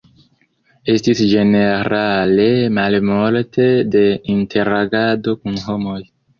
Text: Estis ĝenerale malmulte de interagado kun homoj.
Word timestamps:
Estis 0.93 1.21
ĝenerale 1.33 2.49
malmulte 2.79 3.69
de 3.99 4.03
interagado 4.39 5.39
kun 5.45 5.65
homoj. 5.71 6.03